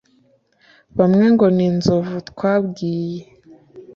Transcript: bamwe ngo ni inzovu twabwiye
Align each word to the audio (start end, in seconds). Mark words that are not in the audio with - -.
bamwe 0.97 1.25
ngo 1.33 1.45
ni 1.55 1.63
inzovu 1.69 2.15
twabwiye 2.29 3.21